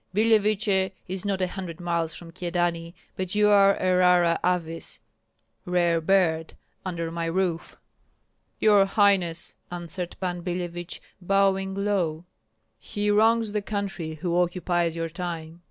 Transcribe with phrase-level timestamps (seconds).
[0.15, 4.99] Billeviche is not a hundred miles from Kyedani, but you are a rara avis
[5.63, 7.77] (rare bird) under my roof."
[8.59, 12.25] "Your highness," answered Pan Billevich, bowing low,
[12.79, 15.59] "he wrongs the country who occupies your time."